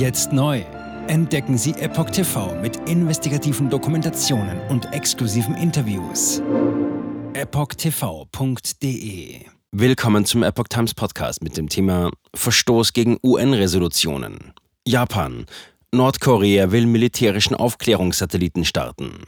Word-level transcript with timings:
Jetzt 0.00 0.32
neu. 0.32 0.62
Entdecken 1.08 1.58
Sie 1.58 1.72
Epoch 1.72 2.08
TV 2.08 2.54
mit 2.62 2.88
investigativen 2.88 3.68
Dokumentationen 3.68 4.58
und 4.70 4.90
exklusiven 4.94 5.54
Interviews. 5.54 6.40
EpochTV.de 7.34 8.70
Willkommen 9.72 10.24
zum 10.24 10.42
Epoch 10.42 10.68
Times 10.68 10.94
Podcast 10.94 11.42
mit 11.42 11.58
dem 11.58 11.68
Thema 11.68 12.10
Verstoß 12.34 12.94
gegen 12.94 13.18
UN-Resolutionen. 13.22 14.54
Japan. 14.88 15.44
Nordkorea 15.92 16.72
will 16.72 16.86
militärischen 16.86 17.54
Aufklärungssatelliten 17.54 18.64
starten. 18.64 19.24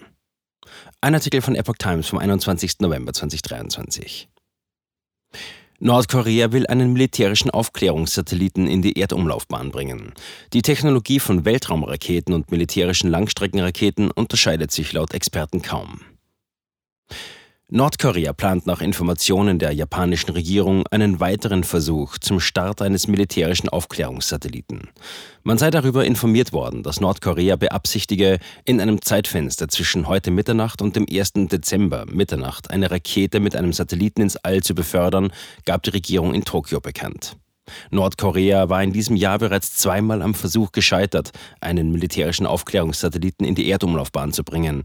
Ein 1.02 1.14
Artikel 1.14 1.42
von 1.42 1.54
Epoch 1.54 1.76
Times 1.76 2.08
vom 2.08 2.18
21. 2.18 2.80
November 2.80 3.12
2023. 3.12 4.26
Nordkorea 5.84 6.52
will 6.52 6.64
einen 6.68 6.92
militärischen 6.92 7.50
Aufklärungssatelliten 7.50 8.68
in 8.68 8.82
die 8.82 9.00
Erdumlaufbahn 9.00 9.72
bringen. 9.72 10.12
Die 10.52 10.62
Technologie 10.62 11.18
von 11.18 11.44
Weltraumraketen 11.44 12.34
und 12.34 12.52
militärischen 12.52 13.10
Langstreckenraketen 13.10 14.12
unterscheidet 14.12 14.70
sich 14.70 14.92
laut 14.92 15.12
Experten 15.12 15.60
kaum. 15.60 16.02
Nordkorea 17.74 18.34
plant 18.34 18.66
nach 18.66 18.82
Informationen 18.82 19.58
der 19.58 19.72
japanischen 19.72 20.32
Regierung 20.32 20.86
einen 20.88 21.20
weiteren 21.20 21.64
Versuch 21.64 22.18
zum 22.18 22.38
Start 22.38 22.82
eines 22.82 23.08
militärischen 23.08 23.70
Aufklärungssatelliten. 23.70 24.90
Man 25.42 25.56
sei 25.56 25.70
darüber 25.70 26.04
informiert 26.04 26.52
worden, 26.52 26.82
dass 26.82 27.00
Nordkorea 27.00 27.56
beabsichtige, 27.56 28.40
in 28.66 28.78
einem 28.78 29.00
Zeitfenster 29.00 29.68
zwischen 29.68 30.06
heute 30.06 30.30
Mitternacht 30.30 30.82
und 30.82 30.96
dem 30.96 31.06
1. 31.10 31.32
Dezember 31.50 32.04
Mitternacht 32.04 32.70
eine 32.70 32.90
Rakete 32.90 33.40
mit 33.40 33.56
einem 33.56 33.72
Satelliten 33.72 34.20
ins 34.20 34.36
All 34.36 34.62
zu 34.62 34.74
befördern, 34.74 35.32
gab 35.64 35.82
die 35.84 35.90
Regierung 35.90 36.34
in 36.34 36.44
Tokio 36.44 36.78
bekannt. 36.78 37.38
Nordkorea 37.90 38.68
war 38.68 38.82
in 38.82 38.92
diesem 38.92 39.16
Jahr 39.16 39.38
bereits 39.38 39.76
zweimal 39.76 40.20
am 40.20 40.34
Versuch 40.34 40.72
gescheitert, 40.72 41.30
einen 41.60 41.90
militärischen 41.90 42.44
Aufklärungssatelliten 42.44 43.46
in 43.46 43.54
die 43.54 43.68
Erdumlaufbahn 43.70 44.32
zu 44.32 44.44
bringen. 44.44 44.82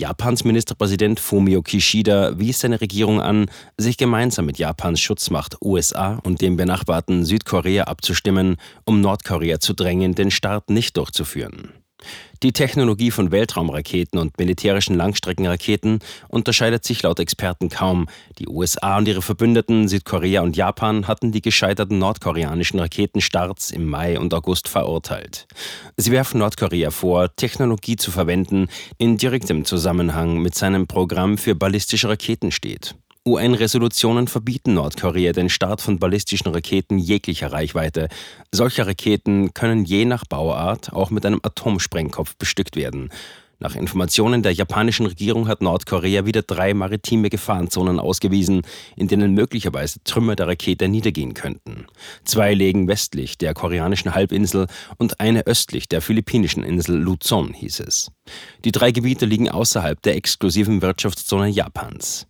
Japans 0.00 0.44
Ministerpräsident 0.44 1.20
Fumio 1.20 1.60
Kishida 1.60 2.38
wies 2.38 2.60
seine 2.60 2.80
Regierung 2.80 3.20
an, 3.20 3.50
sich 3.76 3.98
gemeinsam 3.98 4.46
mit 4.46 4.58
Japans 4.58 4.98
Schutzmacht 4.98 5.58
USA 5.60 6.14
und 6.22 6.40
dem 6.40 6.56
benachbarten 6.56 7.26
Südkorea 7.26 7.84
abzustimmen, 7.84 8.56
um 8.86 9.02
Nordkorea 9.02 9.60
zu 9.60 9.74
drängen, 9.74 10.14
den 10.14 10.30
Start 10.30 10.70
nicht 10.70 10.96
durchzuführen. 10.96 11.79
Die 12.42 12.52
Technologie 12.52 13.10
von 13.10 13.32
Weltraumraketen 13.32 14.18
und 14.18 14.38
militärischen 14.38 14.96
Langstreckenraketen 14.96 15.98
unterscheidet 16.28 16.84
sich 16.84 17.02
laut 17.02 17.20
Experten 17.20 17.68
kaum. 17.68 18.06
Die 18.38 18.48
USA 18.48 18.96
und 18.96 19.08
ihre 19.08 19.20
Verbündeten 19.20 19.88
Südkorea 19.88 20.40
und 20.40 20.56
Japan 20.56 21.06
hatten 21.06 21.32
die 21.32 21.42
gescheiterten 21.42 21.98
nordkoreanischen 21.98 22.80
Raketenstarts 22.80 23.70
im 23.70 23.86
Mai 23.86 24.18
und 24.18 24.32
August 24.32 24.68
verurteilt. 24.68 25.46
Sie 25.96 26.12
werfen 26.12 26.38
Nordkorea 26.38 26.90
vor, 26.90 27.34
Technologie 27.36 27.96
zu 27.96 28.10
verwenden, 28.10 28.68
in 28.96 29.18
direktem 29.18 29.66
Zusammenhang 29.66 30.38
mit 30.38 30.54
seinem 30.54 30.86
Programm 30.86 31.36
für 31.36 31.54
ballistische 31.54 32.08
Raketen 32.08 32.52
steht. 32.52 32.94
UN-Resolutionen 33.28 34.28
verbieten 34.28 34.72
Nordkorea 34.72 35.32
den 35.32 35.50
Start 35.50 35.82
von 35.82 35.98
ballistischen 35.98 36.52
Raketen 36.52 36.98
jeglicher 36.98 37.52
Reichweite. 37.52 38.08
Solche 38.50 38.86
Raketen 38.86 39.52
können 39.52 39.84
je 39.84 40.06
nach 40.06 40.24
Bauart 40.24 40.94
auch 40.94 41.10
mit 41.10 41.26
einem 41.26 41.40
Atomsprengkopf 41.42 42.36
bestückt 42.36 42.76
werden. 42.76 43.10
Nach 43.58 43.76
Informationen 43.76 44.42
der 44.42 44.54
japanischen 44.54 45.04
Regierung 45.04 45.46
hat 45.46 45.60
Nordkorea 45.60 46.24
wieder 46.24 46.40
drei 46.40 46.72
maritime 46.72 47.28
Gefahrenzonen 47.28 48.00
ausgewiesen, 48.00 48.62
in 48.96 49.06
denen 49.06 49.34
möglicherweise 49.34 50.02
Trümmer 50.02 50.34
der 50.34 50.48
Rakete 50.48 50.88
niedergehen 50.88 51.34
könnten. 51.34 51.84
Zwei 52.24 52.54
liegen 52.54 52.88
westlich 52.88 53.36
der 53.36 53.52
koreanischen 53.52 54.14
Halbinsel 54.14 54.66
und 54.96 55.20
eine 55.20 55.46
östlich 55.46 55.90
der 55.90 56.00
philippinischen 56.00 56.62
Insel 56.62 56.96
Luzon, 56.96 57.52
hieß 57.52 57.80
es. 57.80 58.10
Die 58.64 58.72
drei 58.72 58.92
Gebiete 58.92 59.26
liegen 59.26 59.50
außerhalb 59.50 60.00
der 60.00 60.16
exklusiven 60.16 60.80
Wirtschaftszone 60.80 61.48
Japans. 61.48 62.29